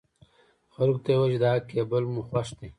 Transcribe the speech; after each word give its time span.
خلکو 0.75 0.99
ته 1.03 1.09
يې 1.11 1.17
ويل 1.19 1.31
چې 1.33 1.37
دا 1.43 1.51
کېبل 1.69 2.03
مو 2.13 2.21
خوښ 2.27 2.47
دی. 2.59 2.67